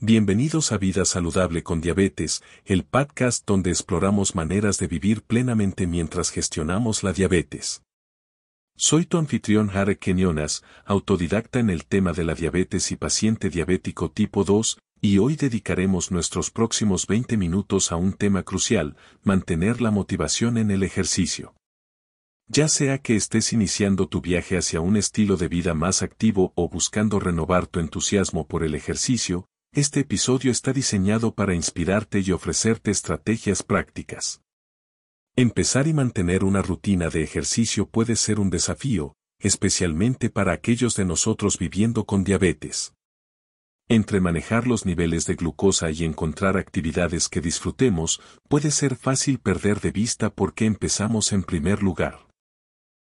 [0.00, 6.30] Bienvenidos a Vida Saludable con Diabetes, el podcast donde exploramos maneras de vivir plenamente mientras
[6.30, 7.82] gestionamos la diabetes.
[8.76, 14.08] Soy tu anfitrión Harry Kenyonas, autodidacta en el tema de la diabetes y paciente diabético
[14.08, 19.90] tipo 2, y hoy dedicaremos nuestros próximos 20 minutos a un tema crucial, mantener la
[19.90, 21.56] motivación en el ejercicio.
[22.46, 26.68] Ya sea que estés iniciando tu viaje hacia un estilo de vida más activo o
[26.68, 32.90] buscando renovar tu entusiasmo por el ejercicio, este episodio está diseñado para inspirarte y ofrecerte
[32.90, 34.42] estrategias prácticas.
[35.36, 41.04] Empezar y mantener una rutina de ejercicio puede ser un desafío, especialmente para aquellos de
[41.04, 42.94] nosotros viviendo con diabetes.
[43.88, 49.80] Entre manejar los niveles de glucosa y encontrar actividades que disfrutemos, puede ser fácil perder
[49.80, 52.27] de vista por qué empezamos en primer lugar.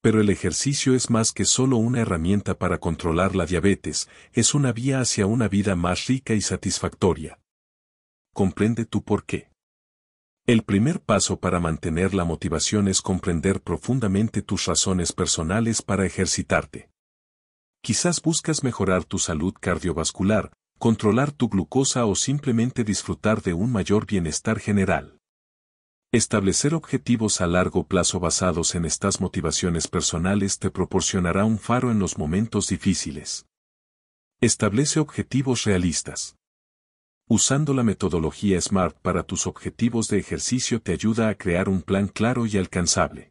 [0.00, 4.72] Pero el ejercicio es más que solo una herramienta para controlar la diabetes, es una
[4.72, 7.40] vía hacia una vida más rica y satisfactoria.
[8.32, 9.50] Comprende tu por qué.
[10.46, 16.88] El primer paso para mantener la motivación es comprender profundamente tus razones personales para ejercitarte.
[17.82, 24.06] Quizás buscas mejorar tu salud cardiovascular, controlar tu glucosa o simplemente disfrutar de un mayor
[24.06, 25.17] bienestar general.
[26.10, 31.98] Establecer objetivos a largo plazo basados en estas motivaciones personales te proporcionará un faro en
[31.98, 33.44] los momentos difíciles.
[34.40, 36.38] Establece objetivos realistas.
[37.28, 42.08] Usando la metodología SMART para tus objetivos de ejercicio te ayuda a crear un plan
[42.08, 43.30] claro y alcanzable.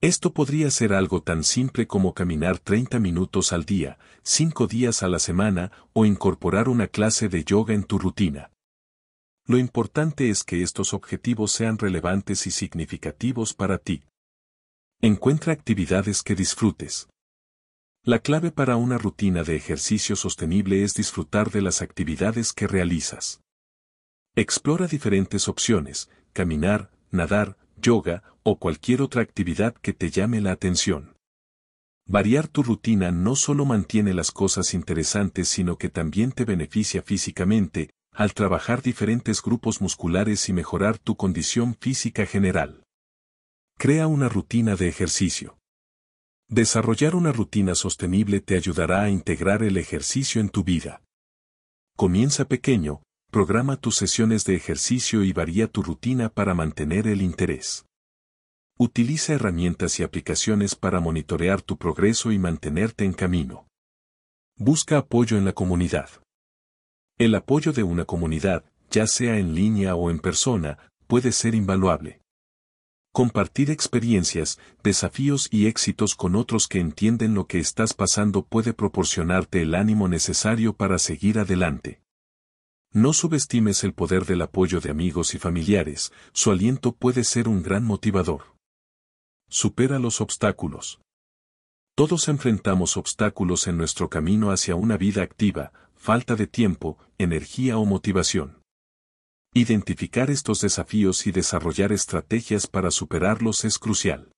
[0.00, 5.08] Esto podría ser algo tan simple como caminar 30 minutos al día, 5 días a
[5.08, 8.53] la semana o incorporar una clase de yoga en tu rutina.
[9.46, 14.02] Lo importante es que estos objetivos sean relevantes y significativos para ti.
[15.02, 17.08] Encuentra actividades que disfrutes.
[18.02, 23.42] La clave para una rutina de ejercicio sostenible es disfrutar de las actividades que realizas.
[24.34, 31.16] Explora diferentes opciones, caminar, nadar, yoga o cualquier otra actividad que te llame la atención.
[32.06, 37.90] Variar tu rutina no solo mantiene las cosas interesantes sino que también te beneficia físicamente,
[38.14, 42.84] al trabajar diferentes grupos musculares y mejorar tu condición física general.
[43.76, 45.58] Crea una rutina de ejercicio.
[46.48, 51.02] Desarrollar una rutina sostenible te ayudará a integrar el ejercicio en tu vida.
[51.96, 53.02] Comienza pequeño,
[53.32, 57.84] programa tus sesiones de ejercicio y varía tu rutina para mantener el interés.
[58.78, 63.66] Utiliza herramientas y aplicaciones para monitorear tu progreso y mantenerte en camino.
[64.56, 66.23] Busca apoyo en la comunidad.
[67.16, 72.20] El apoyo de una comunidad, ya sea en línea o en persona, puede ser invaluable.
[73.12, 79.62] Compartir experiencias, desafíos y éxitos con otros que entienden lo que estás pasando puede proporcionarte
[79.62, 82.00] el ánimo necesario para seguir adelante.
[82.92, 87.62] No subestimes el poder del apoyo de amigos y familiares, su aliento puede ser un
[87.62, 88.56] gran motivador.
[89.48, 91.00] Supera los obstáculos.
[91.94, 95.72] Todos enfrentamos obstáculos en nuestro camino hacia una vida activa,
[96.04, 98.60] falta de tiempo, energía o motivación.
[99.54, 104.30] Identificar estos desafíos y desarrollar estrategias para superarlos es crucial.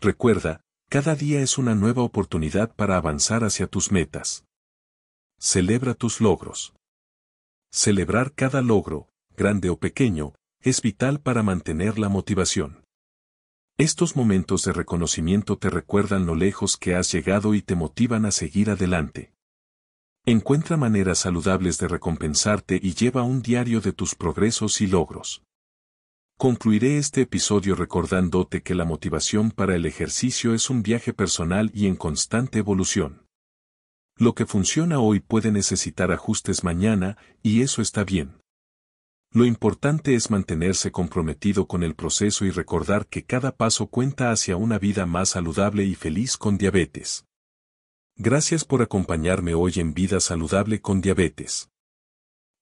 [0.00, 4.46] Recuerda, cada día es una nueva oportunidad para avanzar hacia tus metas.
[5.38, 6.72] Celebra tus logros.
[7.70, 10.32] Celebrar cada logro, grande o pequeño,
[10.62, 12.86] es vital para mantener la motivación.
[13.76, 18.30] Estos momentos de reconocimiento te recuerdan lo lejos que has llegado y te motivan a
[18.30, 19.34] seguir adelante.
[20.26, 25.42] Encuentra maneras saludables de recompensarte y lleva un diario de tus progresos y logros.
[26.36, 31.86] Concluiré este episodio recordándote que la motivación para el ejercicio es un viaje personal y
[31.86, 33.26] en constante evolución.
[34.18, 38.40] Lo que funciona hoy puede necesitar ajustes mañana, y eso está bien.
[39.32, 44.56] Lo importante es mantenerse comprometido con el proceso y recordar que cada paso cuenta hacia
[44.56, 47.24] una vida más saludable y feliz con diabetes.
[48.22, 51.70] Gracias por acompañarme hoy en Vida Saludable con Diabetes.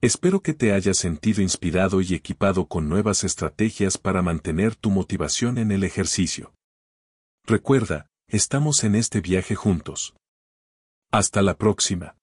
[0.00, 5.58] Espero que te hayas sentido inspirado y equipado con nuevas estrategias para mantener tu motivación
[5.58, 6.54] en el ejercicio.
[7.44, 10.14] Recuerda, estamos en este viaje juntos.
[11.10, 12.17] Hasta la próxima.